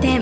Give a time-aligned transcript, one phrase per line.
[0.00, 0.20] 店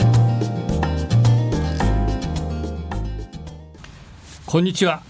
[4.46, 5.02] こんにちは、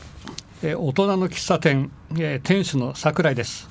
[0.63, 1.91] 大人の喫茶店、
[2.43, 3.69] 店主の桜井です、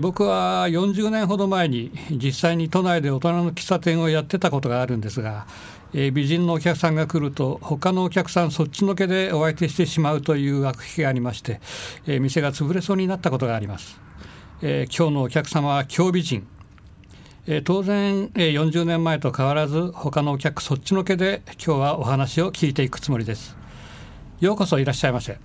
[0.00, 5.46] 僕は40年ほど前に実際に都内で大人の喫茶店をやってたことがあるんですが、
[5.92, 11.60] 美人のお客さんが来ると他のお客さんそっちのけでお相手してしまうという悪癖がありまして、
[12.06, 14.00] 店が潰れそうになったことがあります、
[14.62, 16.46] 今日のお客様は京美人。
[17.46, 23.56] えー当然、えー40年前と変わらず他のお客そっちのけで今日はお話を聞いていくつもりです
[24.40, 25.38] ようこそいらっしゃいませ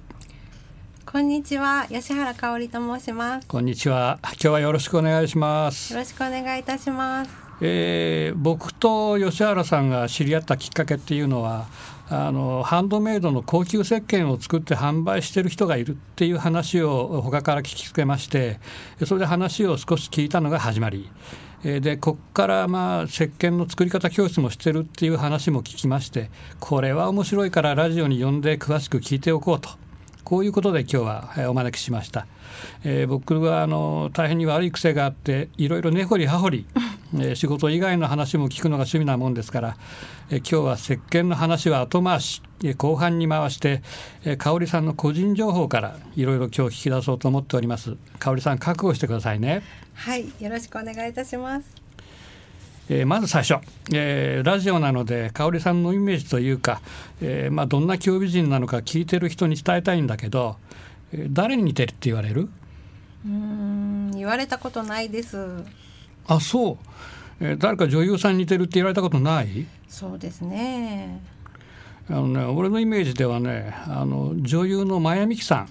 [1.06, 3.48] こんにちは、吉原香織と申します。
[3.48, 7.45] こんにちは今日はよろしくお願いしますよろしくお願いいたします。
[7.62, 11.68] えー僕と吉原さんが知り合ったきっかけっていうのは
[12.10, 18.60] あのハンドメイドの高級石鹸を作って販売してる人がいるっていう話を他から聞きつけまして
[19.06, 21.10] それで話を少し聞いたのが始まり。
[21.64, 29.70] でこっからまあ石鹸の作り方教室もしてるっていう話も聞きましてこれは面白いからラジオに呼んで詳しく聞いておこうと。
[30.24, 32.26] こういうことで今日はお招きしました、
[32.84, 36.66] えー僕はあの大変に悪い癖があっていろいろ根掘り葉掘り、
[37.16, 39.78] えー仕事以外の話も聞くのが趣味なもんですから、
[40.30, 43.82] えー今日は石鹸の話は後回しえー後半に回して、
[44.24, 49.62] えー香織さんの個人情報からいろいろ今日聞き出そうと思っております香織さん覚悟してくださいね
[49.94, 51.68] はい、よろしくお願いいたします。
[52.90, 56.82] えーまず最初、えーラジオなので香織さんのイメージというか、
[57.22, 60.58] えーまあ、どんな京美人なのか聞いてる人に伝えたいんだけど、
[61.12, 62.50] えー誰に似てるって言われる？
[63.26, 65.38] うーん、言われたことないです。
[66.28, 66.78] あそう、
[67.40, 69.66] えー誰か女優さんに似てるって言われたことない？
[69.88, 71.22] そうですね。
[72.10, 75.68] あの、ね、俺のイメージではねあの女優の真矢美樹さん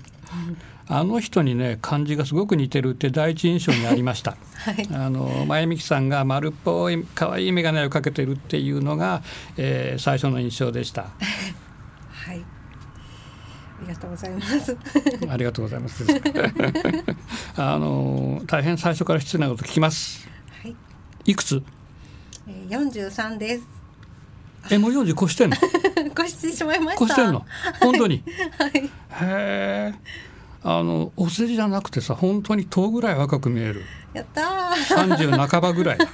[0.88, 4.36] あの人にね感じがすごく似てるって第一印象にありました。
[4.64, 9.22] はい、あの真矢美樹さんが丸っぽい可愛い眼鏡をかけてるっていうのが、
[9.56, 11.02] えー最初の印象でした。
[12.10, 12.40] はい。
[12.40, 14.76] ありがとうございます。
[15.28, 16.04] ありがとうございます。
[17.56, 20.28] あの大変最初から失礼なこと聞きます。
[21.24, 21.62] はい、いくつ？
[22.46, 23.64] えー四十三です。
[24.70, 25.56] えもう40越してんの？
[26.24, 27.04] 越してしまいました。
[27.04, 27.44] 越してんの？
[27.80, 28.22] 本当に？
[28.58, 28.70] はい。
[28.78, 28.90] へ
[29.20, 29.94] え。
[30.66, 33.82] あのお世辞じゃなくてさ本当に10ぐらい若く見える。
[34.14, 35.16] やったー。
[35.16, 35.98] 30半ばぐらい。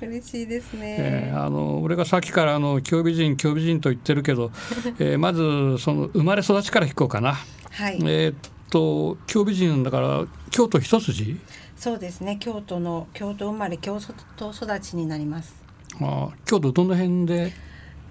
[0.00, 0.96] 嬉しいですね。
[0.98, 4.50] えーあの俺がさっきからあの京美人京美人と言ってるけど、
[4.98, 7.34] えーまずその生まれ育ちから聞こうかな。
[7.70, 8.34] はい、えーっ
[8.72, 11.38] と京美人だから京都一筋？
[11.76, 12.38] そうですね。
[12.40, 13.98] 京都の京都生まれ京
[14.36, 15.54] 都育ちになります。
[16.00, 17.52] あ京都どの辺で？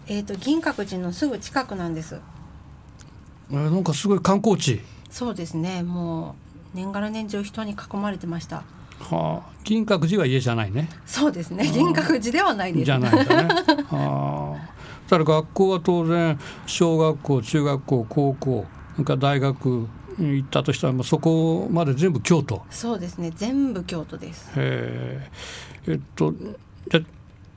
[0.07, 2.19] えっ、と銀閣寺のすぐ近くなんです。
[3.49, 4.81] えーなんかすごい観光地。
[5.09, 5.81] そうですね。
[5.83, 6.35] も
[6.73, 8.63] う年がら年中人に囲まれてました。
[8.99, 10.87] はあ、銀閣寺は家じゃないね。
[11.07, 11.67] そうですね。
[11.67, 12.85] 銀閣寺ではないです。
[12.85, 13.49] じゃないんだね。
[13.89, 14.71] はあ。
[15.09, 19.87] ただ学校は当然小学校、中学校、高校、それから大学
[20.23, 22.63] 行ったとしたらもうそこまで全部京都？
[22.69, 23.31] そうですね。
[23.35, 24.49] 全部京都です。
[24.51, 25.31] へえ。
[25.87, 26.33] えっと
[26.89, 27.01] じゃ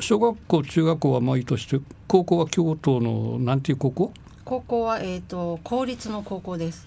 [0.00, 4.12] 小学校、中学校はまあいいとして、高校は京都のなんていう高校？
[4.44, 6.86] 高校はえっ、と公立の高校です。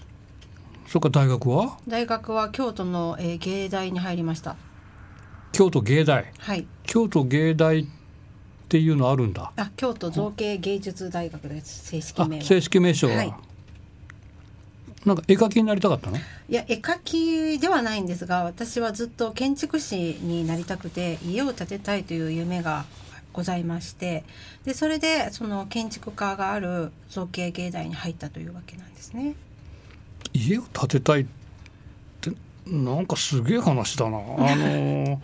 [0.86, 1.78] それから大学は？
[1.88, 4.56] 大学は京都の、えー芸大に入りました。
[5.52, 6.32] 京都芸大？
[6.38, 6.66] はい。
[6.84, 7.86] 京都芸大っ
[8.68, 9.52] ていうのあるんだ。
[9.56, 11.86] あ、京都造形芸術大学です。
[11.88, 12.42] 正式あ名は。
[12.42, 13.34] 正式名称は、はい
[15.04, 16.16] なんか絵描きになりたかったの？
[16.16, 22.84] いや絵描きではないんですが私はずっと建築士になりたくて家を建てたいという夢が
[23.32, 24.24] ございまして
[24.64, 29.34] でそれでその建築家がある造形芸大に入ったというわけなんですね。
[30.32, 31.26] 家を建てたいっ
[32.20, 32.32] て
[32.66, 34.20] なんかすげえ話だなあ
[34.56, 35.22] の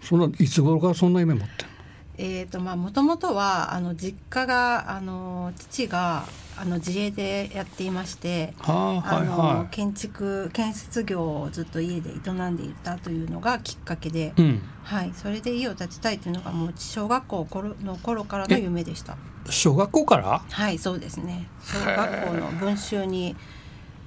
[0.00, 1.75] そんないつ頃からそんな夢持ってんの？
[2.18, 6.24] えーとまあもともとはあの実家があの父が
[6.58, 14.62] あの自営でやっていましてはあはいあのは建築建設業をずっと家で営んでいたというのがきっかけでい、うん。
[14.82, 17.46] はい、それで家を建てたいというのがもう小学校
[17.84, 19.18] の頃からの夢でした。
[19.50, 20.42] 小学校から？
[20.48, 21.48] はい、そうですね。
[21.62, 23.36] 小学校の文集に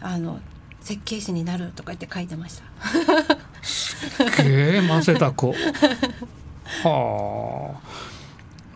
[0.01, 0.39] あの
[0.81, 2.63] 設計士になるとか言って書いてました。
[3.61, 4.07] す
[4.43, 5.53] げえませた子。
[6.83, 7.98] はあ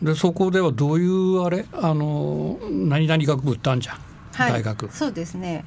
[0.04, 1.66] でそこではどういうあれ？
[1.72, 3.98] あの何々学部ってあんじゃん、
[4.34, 4.92] はい、大学。
[4.92, 5.66] そうですね。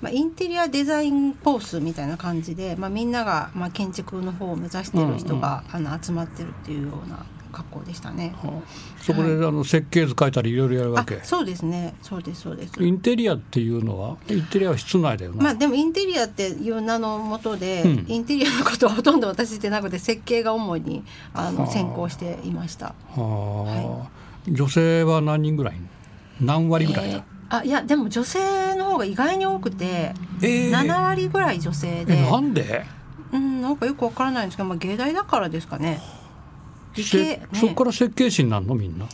[0.00, 8.34] まあ、インテリアデザインコースみたいな感じで、まあ、みんなが、まあ、建築の方を目指している人が、あの集まってるっていうような学校でしたね。
[8.42, 9.02] はあ。
[9.02, 11.16] そこで、あの設計図書いたりいろいろやるわけ？
[11.16, 11.94] あそうですね。
[12.02, 12.82] そうですそうです。
[12.82, 14.16] インテリアっていうのは？
[14.28, 18.04] インテリアは室内だよな、まあでもインテリアっていう名のもとで、うん。
[18.08, 21.04] インテリアのことはほとんど私してなくて設計が主に
[21.34, 21.52] あはあ。
[21.52, 22.94] の専攻していました。
[23.16, 24.10] はあ。
[24.48, 25.74] 女性は何人ぐらい？
[26.40, 27.10] 何割ぐらい？
[27.12, 30.12] だ、えーあいやでも女性の方が意外に多くて、
[30.42, 30.70] えー。
[30.70, 32.84] 7割ぐらい女性えで、なんで？
[33.32, 35.98] うんなんかよくわからないんですけど、まあ芸大だからですかね。
[36.98, 39.06] 理せ系ねそこから設計士になるのみんな？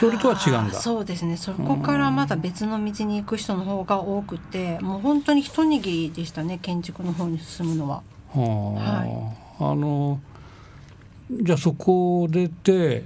[0.00, 0.74] それとは違うんだ。
[0.74, 1.36] そうですね。
[1.36, 8.02] そこからまた別の道に行く人の方が多くてもう本当に一握りでしたね建築の方に進むのは。
[8.32, 10.20] はあ、あの
[11.30, 13.04] じゃあそこを出て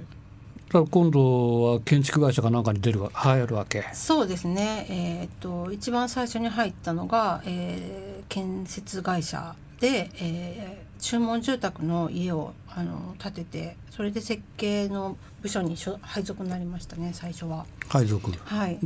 [0.71, 3.83] 今度は建築会社かなんかに出るわ入るわけ？
[3.91, 4.87] そうですね。
[4.89, 17.65] えーっと一番最初に入ったのが、えー建設会社で、えー注文住宅の家をあの建ててそれで設計の部署に所配属になりましたね最初は。
[17.87, 18.31] 配属。
[18.43, 18.77] はい。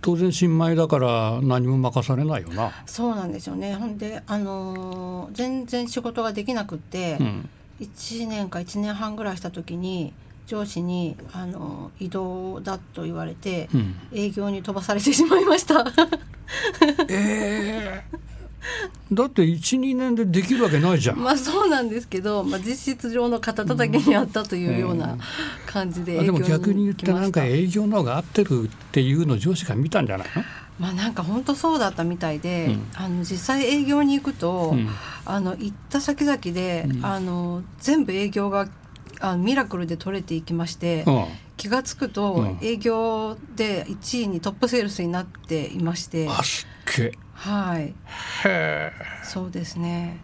[0.00, 3.74] 当然新米だから何も任されないよな、そうなんですよね。
[3.74, 7.48] ほんで、あのー全然仕事ができなくって、うん、
[7.80, 10.12] 1年か1年半ぐらいした時に
[10.46, 15.86] 上司にあの移動だと言われて、うん、営業に飛ばされてしまいました。
[17.08, 18.31] ええ
[19.12, 25.18] だって12年でできるわけないじゃん、まあそうなんですけど、まあ、実質上の肩たたきにあったというような
[25.66, 30.42] 感じで営業にあでも逆に言ってなんか営業の方が合ってるっていうのを上司が見たんじゃないの？
[30.78, 32.86] まあなんか本当そうだったみたいで、うん。
[32.94, 34.88] あの実際営業に行くと、うん。
[35.24, 37.04] あの行った先々で、うん。
[37.04, 38.68] あの全部営業が
[39.20, 41.24] あのミラクルで取れていきまして、うん
[41.56, 42.58] 気が付くと、うん。
[42.60, 46.28] 営業で1位にトップセールスになっていまして。
[46.28, 47.12] あすっげえ。
[47.34, 47.82] はい。
[47.82, 47.92] へ
[48.44, 48.92] え。
[49.24, 50.20] そうですね、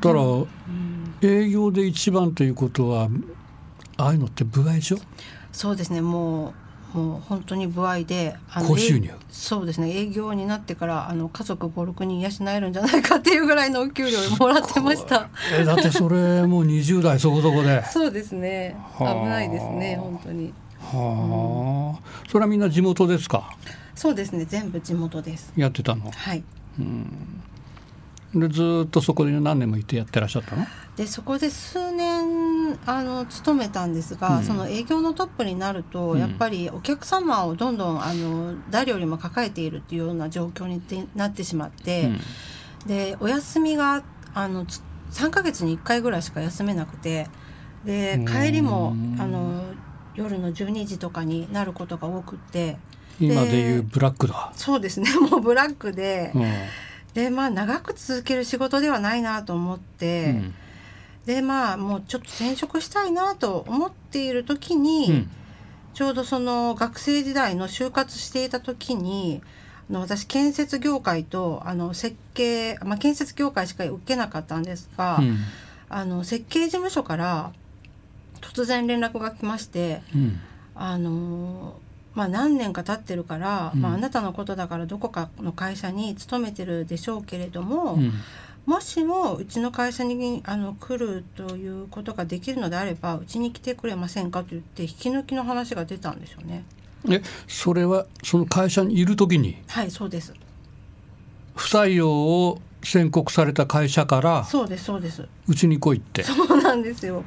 [0.00, 3.08] だからうん、営業で一番ということは
[3.96, 4.98] ああいうのって部合でしょ？
[5.52, 6.00] そうですね。
[6.00, 6.54] もう
[6.98, 9.10] もう本当に歩合であの高収入？
[9.12, 9.90] えそうですね。
[9.90, 15.28] 営業になってからあの家族56人養えるんじゃないかっていうぐらいのお給料をもらってました。
[15.58, 17.76] えだってそれもう20代そこそこで。
[17.76, 18.76] は そうですね。
[18.98, 20.52] 危はあないですね本当に。
[20.80, 21.98] あ、
[22.28, 23.56] それはみんな地元ですか？
[23.94, 24.44] そうですね。
[24.44, 25.52] 全部地元です。
[25.56, 26.10] やってたの？
[26.10, 26.42] はい。
[28.34, 30.66] でずーっとそこで何年もいてやってらっしゃったの？
[30.96, 32.27] でそこで数年
[32.86, 34.44] あの勤めたんですが、うん。
[34.44, 36.18] その営業のトップになると、うん。
[36.18, 42.10] やっぱりお客様をどんどんあの誰よりも抱えているっていうような状況にてなってしまって、
[42.86, 44.02] でお休みが
[44.34, 44.82] あのつ
[45.12, 47.28] 3ヶ月に1回ぐらいしか休めなくて
[47.84, 49.62] でうん帰りもあの
[50.14, 52.76] 夜の12時とかになることが多くって
[53.20, 55.10] 今でいうブラックだ、そうですね。
[55.30, 56.44] もうブラックで、うん。
[57.14, 60.40] でまあ長く続ける仕事ではないなと思って。
[61.28, 65.30] うんでまあもうちょっと転職したいなと思っている時に、うん。
[65.94, 69.42] ちょうどその学生時代の就活していた時に
[69.90, 75.38] あの私建設業界とあの設計、まあ、建設業界しか受けなかったんですが、うん。
[75.88, 77.52] あの設計事務所から
[78.40, 80.40] 突然連絡が来ましてうん。
[80.74, 81.74] あの
[82.14, 83.82] まあ、何年か経ってるから、うん。
[83.82, 88.12] まあ、あなたのことだからどこかの会社に勤めてるでしょうけれども、うん
[88.68, 96.64] もしもうちの会社にあの来るということができるのであればうちに来てくれませんかと言って引き抜きの話が出たんですよね。
[97.10, 99.56] えそれはその会社にいる時に？
[99.68, 100.34] はいそうです。
[101.56, 104.44] 不採用を宣告された会社から？
[104.44, 105.26] そうですそうです。
[105.46, 106.22] うちに来いって。
[106.22, 107.24] そうなんですよ。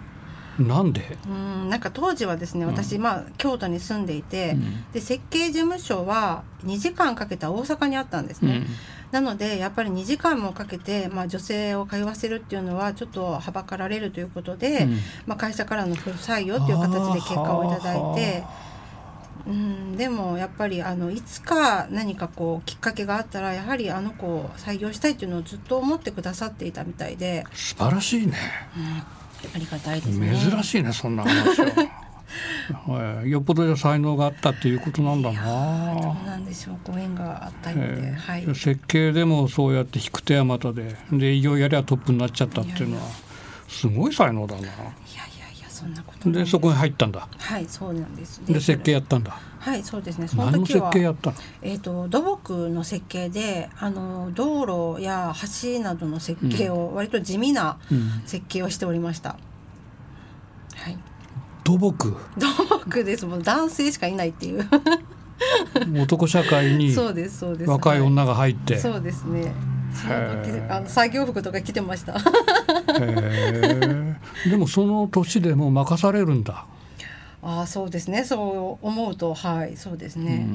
[0.60, 4.92] なんで、うんなんか当時はですね私、まあ京都に住んでいて、うん。
[4.92, 8.58] で設計事務所は2時間かけた大阪にあったんですね。
[8.58, 8.68] うん
[9.12, 14.98] なのでやっぱり2時間もかけて、まあ、女性を通わせるっていうのはちょっとはばかられるということで、うん。
[15.26, 18.44] まあ、会社からの不採用っていう形で結果をいただいて。
[19.48, 28.34] うん、でもやっぱりあのいつか何かこうきっかけがあったらやはりあの子を採用したいっていうのをずっと思ってくださっていたみたいで、素晴らしいね。
[29.56, 30.36] ありがたいですね。
[30.36, 32.01] 珍しいねそんな話は
[32.88, 33.32] はい。
[33.32, 36.78] よっぽどじゃ才能があったっていうことなんだどうななんでしょう。
[36.92, 38.44] ご縁があったようで、えはい。
[38.46, 43.04] ー設計でもそうやって引く手あまたでで営業やりゃトップになっちゃったっていうのは
[43.68, 44.62] すごい才能だな。
[44.62, 44.82] いやいや
[45.58, 47.28] いやそんなことでそこに入ったんだ。
[47.38, 48.42] はいそうなんです。
[48.46, 49.38] で設計やったんだ。
[49.60, 50.28] はいそうですね。
[50.28, 51.36] その何の設時は計やったの？
[51.62, 55.34] えー、と土木の設計であの道路や
[55.64, 59.38] 橋などの設計を割と地味なうん設計をしておりました、
[60.76, 60.98] はい
[61.72, 62.16] 土木。
[62.38, 62.48] 土
[62.86, 63.26] 木です。
[63.26, 64.68] もう男性しかいないっていう。
[66.02, 67.70] 男社会にそうですそうです。
[67.70, 69.54] 若いは女が入って、そうですね。
[70.70, 72.18] あの作業服とか着てました。
[74.50, 76.66] でもその年でもう任されるんだ。
[77.44, 78.24] ああそうですね。
[78.24, 79.76] そう思うとはい。
[79.78, 80.46] そうですね、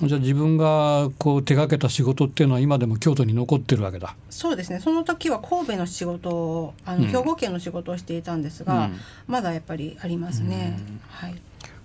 [0.00, 4.14] うん、じゃあ自分がこう手がけた仕事っていうのは今でも京都に残ってるわけだ。
[4.30, 4.78] そうですね。
[4.78, 11.34] その時は神戸の仕事をあの、兵庫県の仕事をしていたんですが、うん、まだやっぱりありますね、はい、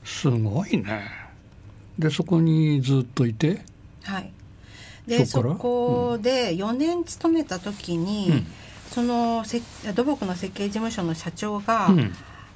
[0.04, 1.02] すごいね。
[1.98, 3.62] でそこにずっといて？
[4.04, 4.32] はい。
[5.08, 8.46] でそこで4年勤めた時に、
[8.92, 9.44] その
[9.96, 11.90] 土木の設計事務所の社長が、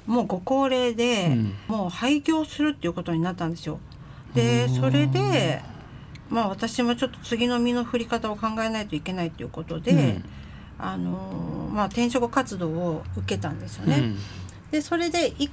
[0.06, 3.78] もうご高齢で、うん、もう廃業するっていうことになったんですよ。
[4.34, 5.62] でそれで
[6.30, 10.24] まあ私もちょっと次の身の振り方を考えないといけないということで、うん、
[10.78, 13.98] あのまあ、転職活動を受けたんですよね。
[13.98, 14.18] うん、
[14.70, 15.50] でそれで 1,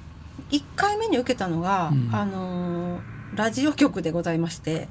[0.51, 2.99] 1回目に受けたのが、あの
[3.35, 4.87] ラジオ局でございまして。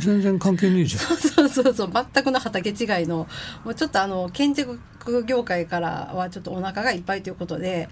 [0.00, 1.16] 全然関係ねえじゃん。
[1.16, 3.26] そうそうそう全くの畑違いの
[3.64, 4.78] もうちょっとあの建築
[5.26, 7.88] 業界からはちょっとお腹がいっぱいということで、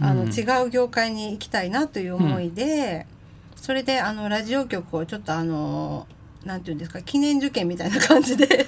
[0.00, 3.06] うん、あの違う業界に行きたいなという思いで、
[3.56, 6.06] うん、それであのラジオ局をちょっとあの
[6.44, 8.66] なんていうんですか記念受験みたいな感じで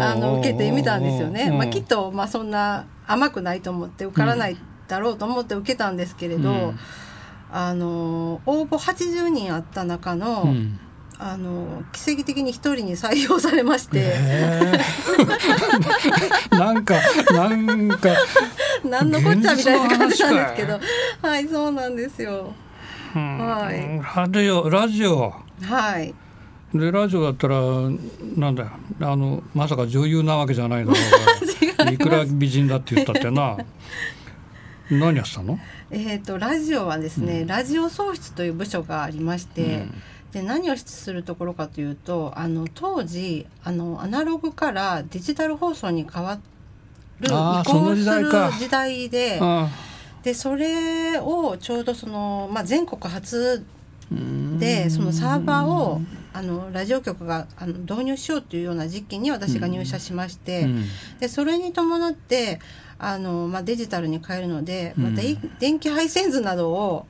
[0.00, 1.50] あの受けてみたんですよね。
[1.50, 6.78] まあ、きっとまあそんな甘くないと思って受からないだろうと思って受けたんですけれど、うん
[7.50, 10.78] あの応募80人あった中の、うん、
[11.18, 16.94] あの奇跡的に一人に採用されまして、えー、なんか
[17.32, 18.10] なんか。
[18.84, 20.80] 何のこっちゃみたいな感じなんですけど。
[21.22, 22.52] はいそうなんですよ。
[23.14, 25.34] はい、ラジオラジオ。
[25.62, 26.14] はい。
[26.74, 27.56] でラジオだったら
[28.36, 28.70] なんだよ。
[29.00, 30.98] あのまさか女優なわけじゃないだろ
[31.90, 33.56] ういくら美人だって言ったってな
[34.90, 35.58] 何やってたの？
[35.90, 40.02] えーと、ラジオはですね、うん、ラジオ創出という部署がありまして、うん、
[40.32, 46.38] で何をするところかというとあの当時あのアナログからデジタル放送に変わ
[47.20, 49.40] る移行する時代で
[50.22, 53.64] でそれをちょうどその、まあ、全国初
[54.58, 56.00] でそのサーバーを
[56.32, 60.66] あのラジオ局があの導入しようというような時期に私が入社しまして、
[61.20, 62.60] でそれに伴って
[62.98, 65.22] あの、まあ、デジタルに変えるので、また
[65.58, 67.06] 電気配線図などを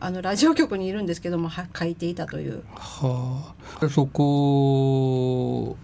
[0.00, 2.62] あのラジオ局にいるんですけども書いていたという。
[2.74, 5.76] はあ、そこ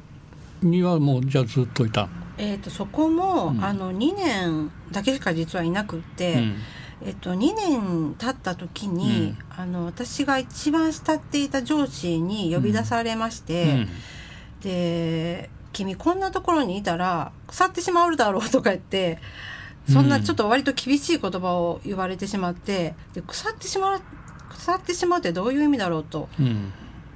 [0.62, 6.56] にはもうじゃあずっといたえーと、そこも、うん、あの2年だけしか実はいなくって、うん、
[7.06, 13.86] えっと、2年経った時に、うん、あの私が一番慕っていた上司に呼び出されまして、
[14.62, 19.18] で君こんなところにいたら腐ってしまうだろうとか言って
[19.90, 24.00] そんなちょっと割と厳しい言葉を言われてしまってで腐ってしまう
[24.48, 26.28] 腐ってしまうってどういう意味だろうと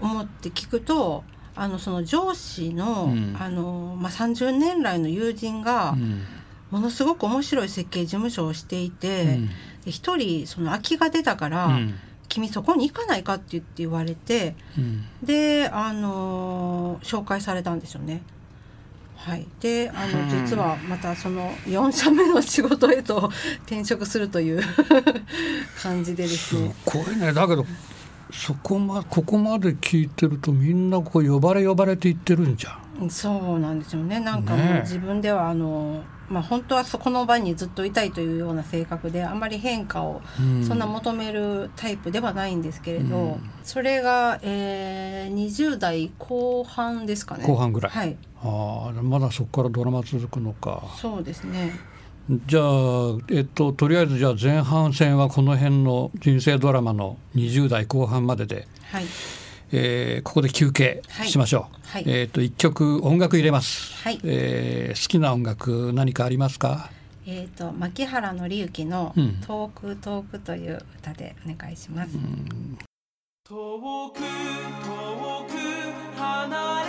[0.01, 1.25] 思って聞くと、
[1.55, 5.97] あのその上司の,、あのまあ、30年来の友人が、
[6.71, 9.39] ものすごく面白い設計事務所をしていて
[9.87, 11.79] 一、人その空きが出たから、
[12.29, 14.55] 君そこに行かないかって言って言われて、
[15.23, 18.23] であの紹介されたんですよね。
[19.19, 23.31] はい、であの実はまたその4社目の仕事へと
[23.67, 24.63] 転職するという
[25.83, 26.73] 感じでですね。
[26.87, 27.33] すごいね。
[27.33, 27.67] だけど
[28.33, 33.11] そこまここまで聞いてるとみんなこう呼ばれ呼ばれていってるんじゃん。
[33.11, 34.21] そうなんですよね。
[34.21, 40.21] なんかもう自分ではあの、まあ、本当はそこの場にずっといたいというような性格であんまり変化を
[40.67, 47.45] そんな求めるタイプではないんですけれど、うん、それが、えー、20代後半ですかね。
[47.47, 50.83] 後半ぐらい、はい、ああまだそこからドラマ続くのか。
[51.01, 51.73] そうですね。
[52.47, 59.05] じゃあ、えっと、とりあえずじゃあ前半戦はこの辺の人生ドラマの20代後半までで、はい
[59.73, 62.05] えー、ここで休憩しましょう、はい。
[62.05, 64.21] はい、えーと、一曲音楽入れます、はい。
[64.25, 66.91] えー、好きな音楽何かありますか？
[67.27, 69.15] えーと、牧原紀之の
[69.47, 72.17] 「遠く遠く」という歌でお願いします。
[72.17, 72.79] うん、
[73.45, 74.23] 遠く遠
[75.47, 75.53] く
[76.19, 76.88] 離れ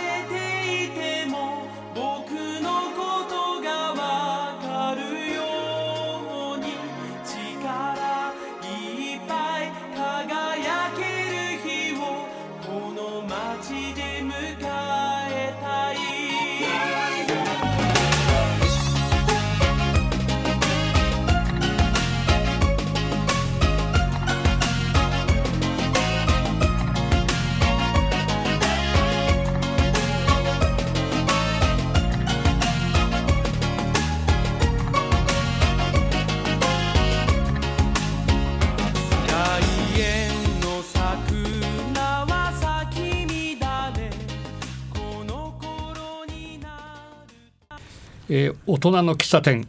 [48.32, 49.68] えー、大人の喫茶店、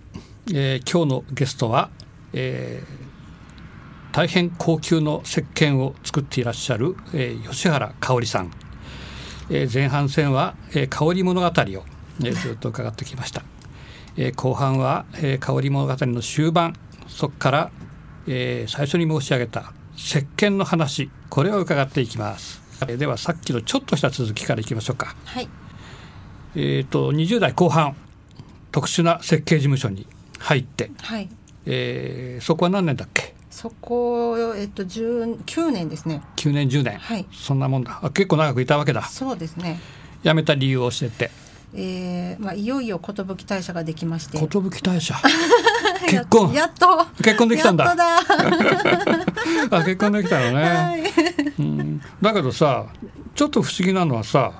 [0.53, 1.89] えー、今日のゲストは
[2.33, 8.51] えー、大変高級の石鹸を作っていらっしゃる、えー、吉原香織さん、
[9.49, 13.43] えー、前半戦は、えー、香り物語を、えー、ずっと伺ってきました、
[14.15, 16.75] えー、後半は、えー、香り物語の終盤
[17.07, 17.71] そこから、
[18.27, 22.61] えー、最初に申し上げた石鹸の話これを伺っていきます。
[22.97, 25.15] ではさっきのちょっとした続きからいきましょうか。
[25.25, 25.47] はい。
[26.55, 27.95] えっ、と20代後半
[28.71, 30.07] 特殊な設計事務所に
[30.39, 31.29] 入って、はい。
[31.65, 33.33] えーそこは何年だっけ？
[33.49, 36.21] そこえっと19年ですね。
[36.37, 37.25] 9年10年、はい。
[37.31, 37.99] そんなもんだ。
[38.01, 39.03] あ結構長くいたわけだ。
[39.03, 39.79] そうですね。
[40.23, 41.31] 辞めた理由を教えて。
[41.73, 43.13] えーまあ、いよいよ寿
[43.45, 44.37] 大社ができまして。
[44.37, 44.47] 寿
[44.81, 45.15] 大社？
[46.07, 46.51] 結婚？
[46.53, 47.05] やっと。
[47.23, 47.85] 結婚できたんだ。
[47.85, 48.17] やっとだ。
[49.79, 51.03] あ結婚できたのね、 はい。
[51.59, 52.87] うん、だけどさ
[53.35, 54.51] ちょっと不思議なのはさ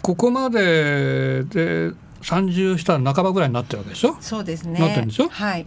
[0.00, 1.90] ここまでで
[2.22, 4.16] 30したら半ばぐらいになってるわけでしょ？
[4.20, 4.78] そうですね。
[4.80, 5.28] なってるんでしょ？
[5.28, 5.66] はい。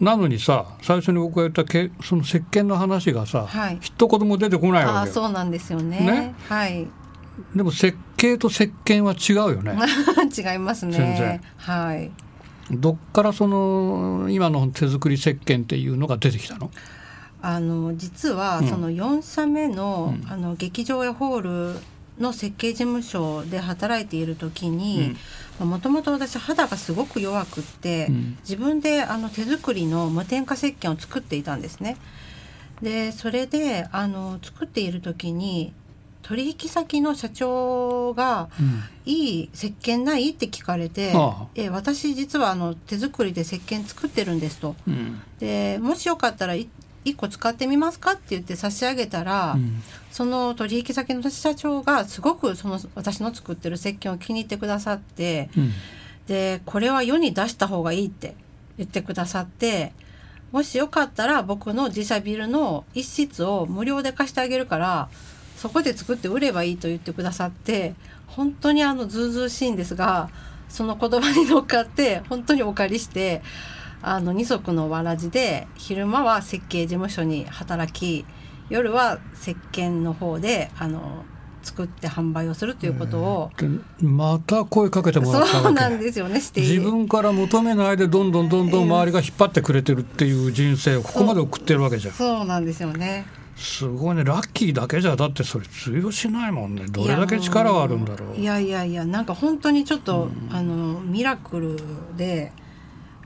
[0.00, 3.78] なのにさ最初に僕が言ったけその石鹸の話がさ、はい。
[3.80, 5.14] 一言も出てこないああわけよ。
[5.14, 6.00] そうなんですよね。
[6.00, 6.34] ね？
[6.48, 6.86] はい。
[7.54, 9.76] でも設計と石鹸は違うよね。
[10.36, 11.18] 違います全然。
[11.18, 12.10] ねはい。
[12.70, 16.70] どっからその今の手作り石鹸っていうのが出てきたの？
[17.42, 18.68] あの実はうん。
[18.68, 20.30] その4社目の,、うん。
[20.30, 21.78] あの劇場やホール
[22.18, 25.16] の設計事務所で働いている時に
[25.60, 31.96] もともと私肌がすごく弱くって、うん自分であの手作りの無添加石鹸を作っていたんですね。
[32.80, 35.72] でそれであの作っている時に
[36.22, 44.76] 取引先の社長がうん「いい石鹸ない?」って聞かれてああ「え私実はあの手作りで石鹸作ってるんです」と。
[44.86, 46.68] うんでもしよかったらい
[47.06, 49.82] 1個使ってみますかって言って差し上げたら、うん。
[50.10, 55.72] その取引先の社長がすごくその私の作ってる石鹸を気に入ってくださってうん。
[56.26, 58.34] でこれは世に出した方がいいって
[58.78, 59.92] 言ってくださって
[60.52, 65.08] もしよかったら僕の自社ビルの一室を無料で貸してあげるから
[65.56, 67.94] そこで作って売ればいいと言ってくださって
[68.26, 70.30] 本当にあのずうずうしいんですが
[70.68, 73.42] その言葉に乗っかって本当にお借りして
[74.02, 78.24] あの二足のわらじで昼間は設計事務所に働き
[78.68, 81.24] 夜は石鹸の方であの
[81.62, 83.68] 作って販売をするということを、で
[84.00, 85.62] また声かけてもらったわけ。
[85.64, 92.14] そうなんですよね自分から求めないでどんどんどんどん周りが引っ張ってくれてるっていう人生をここまで送ってるわけじゃん。
[92.14, 93.26] そうなんですよね。
[93.56, 94.22] すごいね。
[94.22, 96.84] ラッキーだけじゃだってそれ通用しないもんね。
[96.88, 98.36] どれだけ力はあるんだろう。
[98.36, 101.76] いやいやいやなんか本当にちょっと、あのミラクル
[102.16, 102.52] で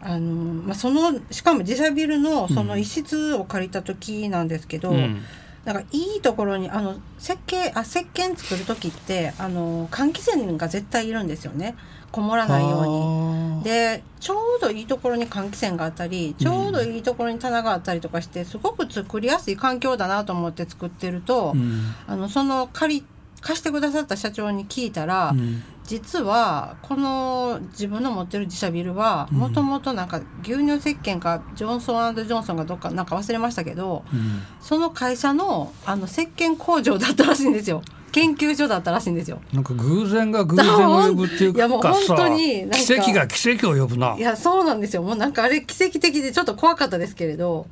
[0.03, 5.23] あの、まあ、そのしかも自社ビルのその一室を借りた時なんですけど、うん。
[5.65, 11.77] なんかいいところにあの設計あ石鹸作る時ってあの換気扇が絶対いるんですよね。
[12.11, 13.57] こもらないように。
[13.59, 21.95] にでちょうどいいところに換気扇があったりちょうどいいところに棚があったりとかしてすごく作りやすい環境だなと思って作ってると、うん。
[22.07, 23.05] あのその借り
[23.41, 25.63] 貸してくださった社長に聞いたら、うん。
[25.85, 29.39] 実はこの自分の持ってる自社ビルはうん。
[29.39, 34.43] もともとなんか牛乳石鹸かジョンソンジョンソンがどっかなんか忘れましたけどうん。
[34.61, 37.83] その会社のあの石鹸工場だったらしいんですよ。
[38.13, 39.41] 研究所だったらしいんですよ。
[39.53, 44.17] なんか偶然が偶然を呼ぶっていういやもう本当に奇跡が奇跡を呼ぶな。
[44.17, 45.03] いやそうなんですよ。
[45.03, 47.67] もうなんかあれ奇跡的でちょっと怖かったですけれど。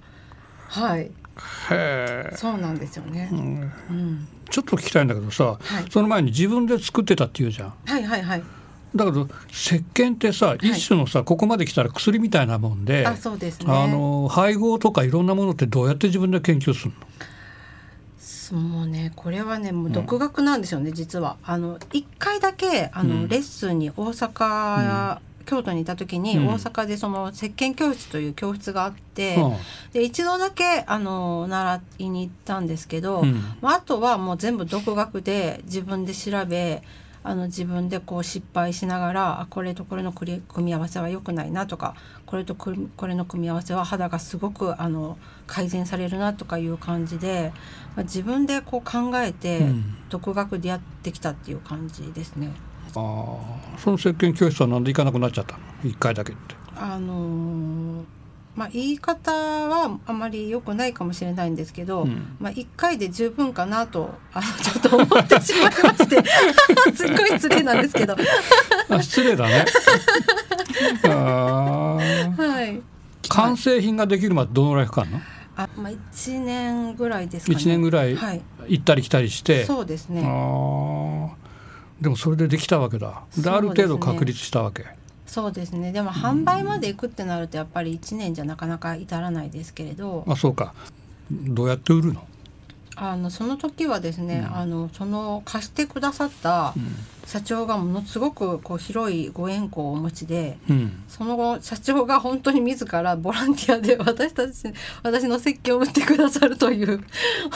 [0.69, 1.11] はい
[1.71, 3.29] へえ、そうなんですよね。
[3.33, 3.35] う。
[3.35, 3.73] ん。
[3.91, 5.85] うん、ちょっと聞きたいんだけどさ、はい。
[5.91, 7.75] その前に自分で作ってたっていうじゃん。
[7.87, 8.43] はいはいはい。
[8.97, 13.67] だけど石鹸ってさ一種のさ、ここまで来たら薬みたいなもんであそうですね。
[13.69, 17.07] あの配合とかいろんなものってどうやって自分で研究するの？
[18.51, 21.37] もうねこれはねもう独学なんですよね、実は。
[21.45, 23.29] あの一回だけあの、うん。
[23.29, 25.19] レッスンに大阪、
[25.49, 26.47] 京都にいた時に、うん。
[26.49, 29.57] 大阪でその石鹸教室という教室があって、うん。
[29.93, 33.41] で一度だけあの習いに行ったんですけど、うん。
[33.61, 36.83] まあ、あとはもう全部独学で自分で調べ
[37.25, 41.95] あの自分でこう失敗しながらあこれとこれの組組み合わせは良くないなとか
[42.27, 42.71] これとこ
[43.07, 47.53] れの組み合わせは肌がすごくあの改善されるなとかいう感じで、
[47.97, 49.95] まあ、自分でこう考えてうん。
[50.09, 52.51] 独学でやってきたっていう感じですね。
[52.95, 53.79] あー。
[53.79, 55.61] その石鹸教室はなんで行かなくなっちゃったの？
[55.85, 56.55] 一回だけって。
[56.77, 58.05] あのー
[58.57, 62.37] まあ、言い方はあまり良くないかもしれないんですけど、うん。
[62.41, 66.25] まあ、1回で十分かなとあのちょっと思ってしまいまして
[66.93, 68.17] すっごい失礼なんですけど、
[68.91, 69.65] あ失礼だね。
[71.07, 72.81] はい、
[73.29, 75.21] 完成品ができるまでどのぐらいかかるの？
[75.57, 77.59] あ、まあ、1年ぐらいですかね。
[77.59, 80.23] 1年ぐらいはい、行ったり来たりして、あそうですね。
[80.23, 81.29] ー
[82.01, 83.23] でもそれでできたわけだ。
[83.37, 84.87] でねある程度確立したわけ。
[85.27, 85.93] そうですね。
[85.93, 90.25] でも販売まで行くってなるとやっぱり1年じゃなかなか至らないですけれど。
[90.27, 90.75] あそうか。
[91.31, 92.27] どうやって売るの、
[93.01, 94.57] あのその時はですね、うん。
[94.57, 96.75] あのその貸してくださった
[97.27, 101.03] 社長がものすごくこう広いご縁故をお持ちでうん。
[101.07, 107.05] その後社長が本当に自らボランティアで私たち私の石鹸を売ってくださるという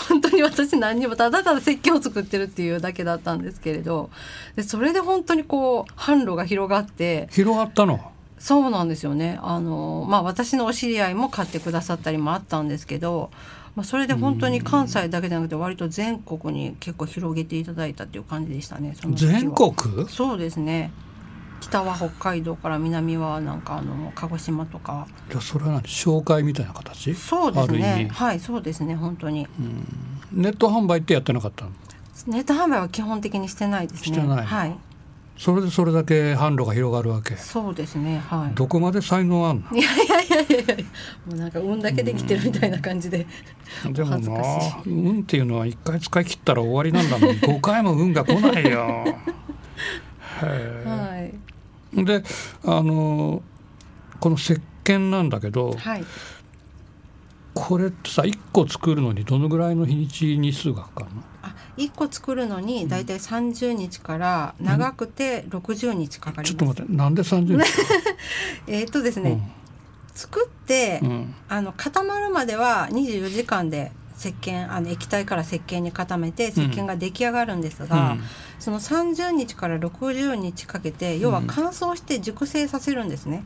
[0.08, 4.10] 本当に私何にもただただ石鹸を作ってるっていうだけだったんですけれど
[4.54, 8.12] でそれで本当にこう販路が広がって広がったの？
[8.38, 9.38] そうなんですよね。
[9.40, 13.30] あの、まあ、私のお知り合いも買ってくださったりもあったんですけど、
[13.74, 19.74] まあ、それで本当に関西だけじゃなくて割と全国に結構広げていただいたっていう感じでしたね全国？
[20.08, 20.92] そうですね。
[21.60, 25.06] 北は北海道から南はなんかあの鹿児島とか。
[25.30, 25.82] じゃあそれは何？
[25.82, 27.14] 紹介みたいな形？
[27.14, 28.08] そうですね。
[28.10, 28.14] 味。
[28.14, 29.46] はいそうですね本当に。
[30.32, 31.70] ネット販売ってやってなかったの？
[32.26, 34.04] ネット販売は基本的にしてないですね。
[34.04, 34.44] してない。
[34.44, 34.76] はい
[35.36, 37.34] それでそれだけ販路が広がるわけ。
[37.36, 38.54] そうですねはい。
[38.54, 39.76] どこまで才能あんの？
[39.76, 40.84] いやいやいやいやいや
[41.26, 43.26] もうなんか運だけできてるみたいな感じで。
[43.90, 44.18] でもな
[44.86, 49.04] 運っていうのは一回使い切ったら終わりなんだもん5回も運が来ないよ。
[50.42, 51.34] へはい。
[51.98, 52.22] えで
[52.64, 53.42] あの
[54.20, 56.04] この石鹸なんだけどはい。
[57.54, 61.22] これってさ1個作るのにどのぐらいの日にち日数がかかるの？
[61.72, 66.80] あ一個作るのにだいたい30日から長くて60日かかりちょっとます。
[66.80, 67.66] 待ってなんで30日
[68.66, 69.52] えーっとですね、
[70.14, 71.10] 作って、うん。
[71.10, 78.16] うんあの固まるまでは24時間で石鹸あの液体から石鹸に固めて石鹸が出来上がるんですが、
[78.58, 83.44] その30日から60日かけて要は乾燥して熟成させるんですね。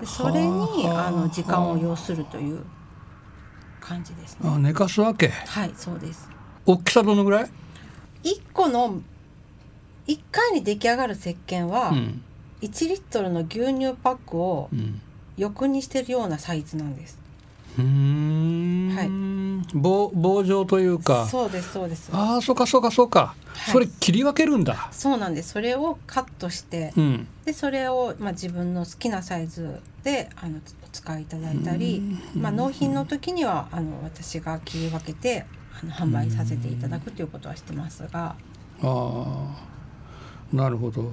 [0.00, 0.48] でそれに
[0.88, 1.06] はあ。
[1.08, 2.60] あの時間を要するという
[3.80, 4.50] 感じですね。
[4.50, 5.28] あ寝かすわけ？
[5.28, 6.28] はいそうです。
[6.66, 7.44] 大きさどのぐらい、
[8.24, 9.00] 1個の
[10.06, 12.22] 1回に出来上がる石鹸は、うん。
[12.62, 15.00] 1リットルの牛乳パックをうん。
[15.36, 17.18] 横にしてるようなサイズなんです。
[17.76, 19.66] うーん。
[19.74, 21.26] 棒棒状というか。
[21.26, 22.10] そうですそうです。
[22.12, 23.72] ああそうかそうかそうか、はい。
[23.72, 24.88] それ切り分けるんだ。
[24.92, 25.50] そうなんです。
[25.50, 27.26] それをカットして、うん。
[27.44, 32.00] でそれをまあ自分の好きなサイズであのお使いいただいたり、
[32.36, 35.46] まあ納品の時にはあの私が切り分けて
[35.82, 38.36] あの販売させていただくということはしてますが、あ
[38.82, 41.12] あなるほど。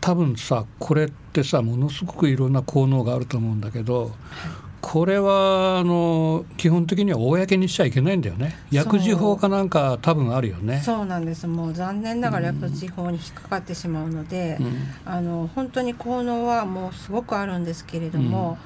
[0.00, 4.10] 多分さこれってさものすごくいろんな効能があると思うんだけど
[4.80, 8.56] これはあの基本的には公にしちゃいけないんだよね。
[8.72, 10.82] 薬事法かなんか多分あるよね。
[10.84, 11.46] そうなんです。
[11.46, 14.72] もう残念ながら薬事法に引っかかってしまうので、うん。
[15.04, 18.58] あの本当に効能はもうすごくあるんですけれども、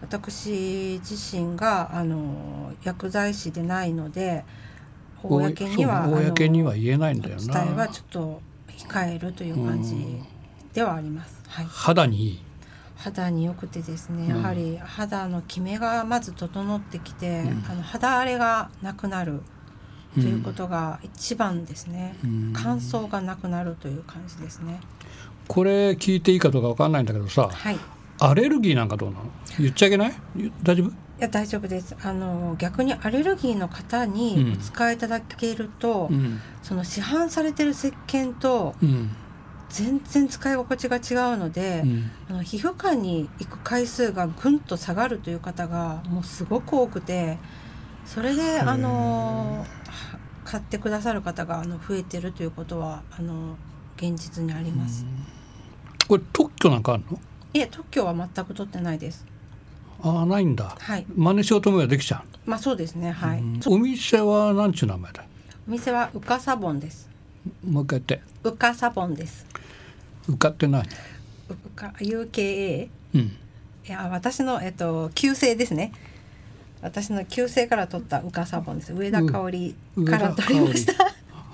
[0.00, 4.44] 私自身があの薬剤師でないので
[5.28, 7.64] 公には公には言えないんだよおな。
[7.64, 10.20] 伝えはちょっと控えるという感じ
[10.72, 11.42] ではあります。
[11.48, 12.40] はい、肌にいい。
[12.96, 14.28] 肌に良くてですね、うん。
[14.28, 17.64] やはり肌のキメがまず整ってきて、うん。
[17.70, 19.42] あの肌荒れがなくなる
[20.14, 22.52] ということが一番ですね、うん。
[22.54, 24.80] 乾燥がなくなるという感じですね。
[25.48, 27.74] これ聞いていいかどうかわかんないんだけどさはい。
[27.74, 27.78] い。
[28.20, 29.24] アレルギーなんかどうなの？
[29.58, 30.12] 言っちゃいけない？
[30.62, 30.92] 大丈夫？
[31.18, 31.96] や大丈夫です。
[32.02, 36.40] あの逆にアレルギーの方にお使いいただけると、うん。
[36.62, 39.10] その市販されてる石鹸とうん。
[39.70, 42.10] 全然使い心地が違うので、うん。
[42.30, 47.38] あの皮膚科に行く回数がぐんと下がるという方がもうすごく多くて
[48.04, 49.66] それであのは
[50.44, 53.56] 買ってくださる方があの増えてるということはあの
[53.96, 55.06] 現実にあります。
[56.06, 57.18] これ特許なんかあるの？
[57.54, 59.26] いえ特許は全く取ってないです。
[60.06, 61.06] ああないんだはい。
[61.16, 63.10] 真似しようと思えばできちゃまあそうですね。
[63.10, 63.38] はう、い。
[63.38, 65.24] うんお店は何ちゅう名前だ？
[65.66, 67.08] お店はウカサボンです。
[67.66, 69.46] もう一回言ってウカサボンです。
[70.28, 70.88] 受かってない
[71.50, 75.92] ウカ UKA うんいや私のえっと旧姓ですね。
[76.82, 78.92] 私の旧姓から取ったウカサボンです。
[78.92, 79.74] 上田香織
[80.06, 80.92] から取りました。
[81.06, 81.10] あ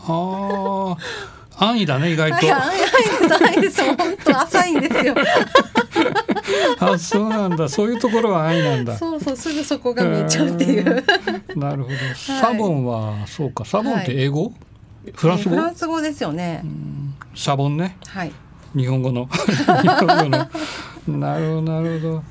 [0.09, 0.97] あ
[1.63, 2.47] 安易だね意外と。
[2.47, 5.15] いや、早いです、本当浅いんですよ。
[6.81, 7.69] あそうなんだ。
[7.69, 8.97] そういうところは安易なんだ。
[8.97, 11.05] そうそう、すぐそこが見えちゃうっていう。
[11.57, 11.97] なるほど。
[12.17, 13.67] サボンはそうか。
[13.67, 14.55] サボンって英語、
[15.15, 15.51] フランス語？
[15.51, 16.65] フランス語ですよね。
[17.35, 17.99] シャボンね。
[18.07, 18.33] はい。
[18.75, 19.29] 日本語の。
[21.09, 22.23] なるほどなるほど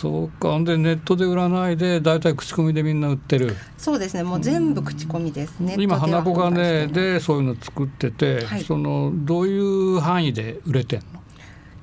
[0.00, 0.58] そうか。
[0.60, 3.56] でネットで売らないでだいたい口コミでみんな売ってる。
[3.78, 5.60] そうですね、もう全部口コミです。
[5.60, 5.76] ね。
[5.78, 8.64] 今花子がねでそういうの作ってて、はい。
[8.64, 11.06] そのどういう範囲で売れてんの？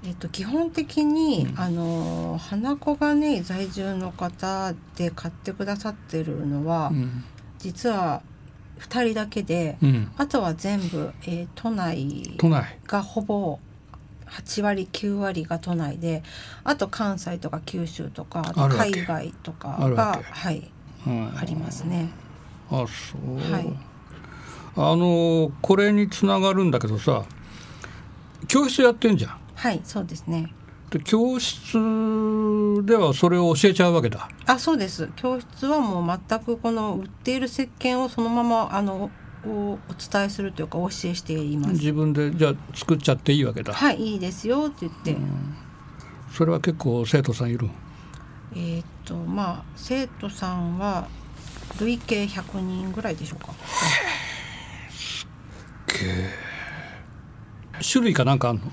[0.05, 7.23] えっと、基本的に、あの花子がね在住の方で買ってくださってるのは、うん。
[7.57, 8.21] 実は
[8.79, 10.11] 2人だけで、うん。
[10.17, 12.77] あとは全部、えー都内都内。
[12.85, 13.59] がほぼ
[14.33, 16.23] 8割9割が都内で
[16.63, 20.69] あと関西とか九州とか海外とかがはい
[21.05, 21.37] うん。
[21.37, 22.09] ありますね。
[22.69, 23.73] あそう、はい。
[24.75, 27.25] あのこれにつながるんだけどさ
[28.47, 29.37] 教室やってんじゃん。
[29.55, 30.51] はいそうですね。
[30.89, 31.73] で教室
[32.85, 34.29] ではそれを教えちゃうわけだ。
[34.45, 35.09] あそうです。
[35.15, 39.09] 教室はもう全くこの売っている石鹸をそのままあの
[39.45, 39.79] おお
[40.11, 41.73] 伝えするというかお教えしています。
[41.73, 45.17] 自分でじゃあ作っちゃっていいわけだ、はいいいですよって言って、
[46.31, 47.69] それは結構生徒さんいる？
[48.55, 51.07] えーっとまあ生徒さんは
[51.79, 53.53] 累計100人ぐらいでしょうか。
[57.81, 58.63] 種類かなんかあんの？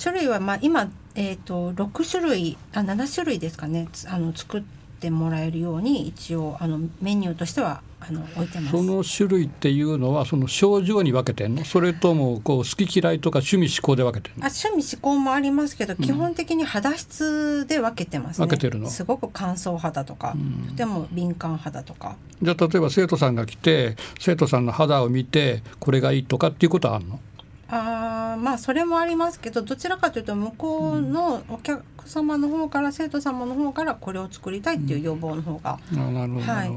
[0.00, 3.88] 種類はまあ今えーっと6種類あ7種類ですかね。
[3.92, 8.70] つあの作ってもらえるように一応あのメニューとしてはあの置いてます。
[8.70, 18.46] その種類っていうのはその症状に分けてんのそれともこう好き嫌いとか趣味嗜好で分けてんのあ趣味嗜好もありますけど、基本的に肌質で分けてますね。
[18.46, 18.88] 分けてるの？
[18.88, 20.36] すごく乾燥肌とか、
[20.68, 22.16] とても敏感肌とか。
[22.42, 27.20] じゃあ例えば生徒さんが来て生徒さんの肌を見てこれがいいとかっていうことはあるの？
[27.68, 36.72] あーまあそれもありますけどどちらかというと向こうのお客様の方から生徒様の方からこれを作りたいっていう要望の方が、あなるほどはない。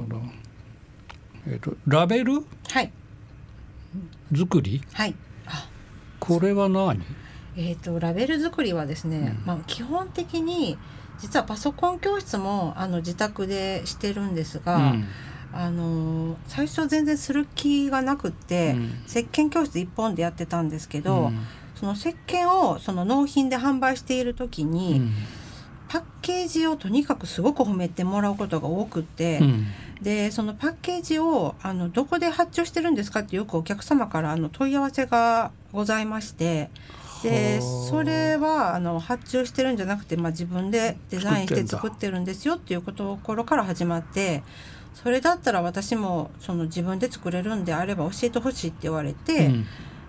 [1.47, 2.45] えっ、とラベル？
[2.69, 2.91] はい。
[4.35, 4.81] 作り？
[4.93, 5.15] はい。
[5.45, 5.67] あ。
[6.19, 7.01] これは何？
[7.57, 10.77] えー、とラベル作りはですね、まあ、基本的に
[11.19, 15.07] 実はパソコン教室もあの自宅でしてるんですが、うん
[15.53, 19.03] あのー最初全然する気がなくって、うん。
[19.07, 21.39] 石鹸教室一本でやってたんですけど、うん。
[21.75, 25.11] その石鹸をその納品で販売している時に、うん。
[25.89, 29.67] パッケージをとにかくすごく褒めてもらうことが多くって、うん。
[30.01, 36.69] でそのパッケージをあのどこで発注してるんですかってよくお客様からあの問い合わせがございまして
[37.23, 37.89] ではあ。
[37.89, 44.43] それはあの発注してるんじゃなくて、まあ、自分でデザインして作ってるんですよっていうところから始まって
[45.03, 49.65] それだったら私もその自分で作れるんであれば教えてほしいって言われて、うん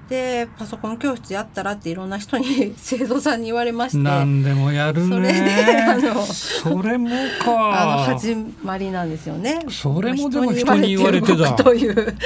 [0.09, 3.99] でパソコン教室やったらっていろんな人に 生徒さんに言われまして。
[3.99, 9.61] 何でもやるそれでねあのそれもあのか始まりなんですよね。
[9.69, 12.17] それもでも人に言われてたという。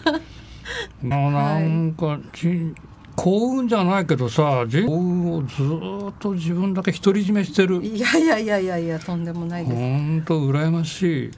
[1.06, 2.74] もうなんか、じ
[3.16, 5.62] 幸運じゃないけどさじ幸運をず
[6.08, 9.76] っと自分だけ独り占めしてるいやいやいやいやいやとんでもないです。
[9.76, 11.30] ほんと羨ましい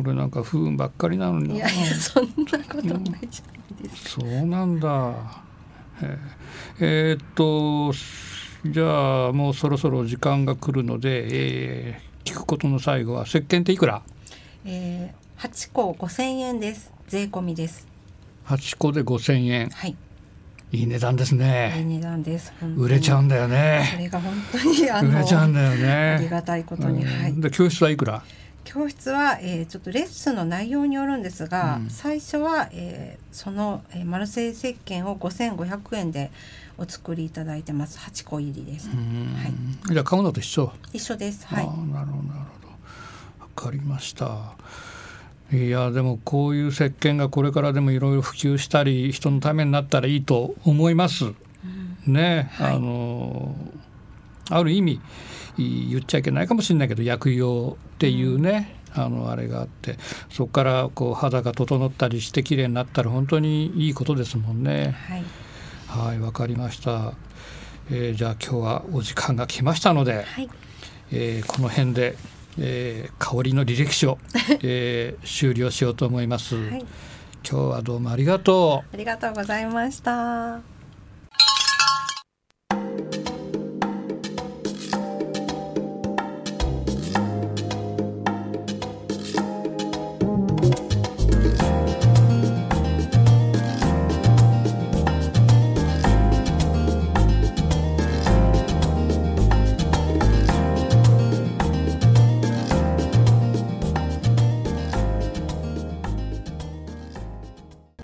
[0.00, 1.54] 俺なんか不運ばっかりなのにな。
[1.54, 2.30] いやいやそんな
[2.64, 4.20] ことないじゃないですか。
[4.22, 5.14] そうなんだ。
[6.02, 6.04] え。
[6.04, 6.18] ー
[6.80, 7.92] えーっと
[8.68, 14.02] じゃあもうそろそろ時間が来るので、えー聞くことの最後は石鹸っていくら？
[14.66, 16.92] えー、八個五千円です。
[17.06, 17.86] 税込みです。
[18.46, 19.96] 8個で5,000円はい。
[20.70, 22.52] いい値段ですいいね値段です。
[22.76, 25.80] 売れちゃうんだよそねれが本当にあの売れちゃうんだよあり
[26.24, 27.30] ねがたいことに、はい。
[27.30, 27.40] うん。
[27.40, 28.22] で教室はいくら？
[28.70, 31.88] 教室は、えー、ちょっとレッスンの内容によるんですが、うん。
[31.88, 36.30] 最初は、えー、その、えー、マルセイ石鹸を5500円で
[36.76, 37.98] お作りいただいてます。
[37.98, 39.34] 8個入りです、うん。
[39.34, 39.54] はい、
[39.90, 40.70] じゃあ買うのと一緒？
[40.92, 41.46] 一緒です。
[41.46, 41.64] はい。
[41.64, 42.18] なるほどなるほ
[42.60, 42.68] ど。
[43.40, 44.54] わかりました。
[45.50, 51.32] いやでもこういう石鹸がこれからでもいろいろ普及したり人のためになったらいいと思います。
[52.06, 52.76] ね、はい。
[52.76, 53.56] あの
[54.50, 55.00] ある意味
[55.56, 59.98] 言っちゃいけないかもしれないけど薬用っていうね、あのあれがあって
[60.30, 64.96] そこからこう肌が整ったりして綺麗になったら本当にいいことですもんね。
[65.08, 65.24] はい。
[65.88, 67.14] はいわかりました、
[67.90, 70.48] えーじゃあ今日はお時間が来ましたので、はい。
[71.10, 72.16] えーこの辺で、
[72.58, 74.18] えー香りの履歴書、
[74.62, 76.78] えー終了しようと思います、はい。
[76.78, 76.86] 今
[77.42, 78.94] 日はどうもありがとう。
[78.94, 80.77] ありがとうございました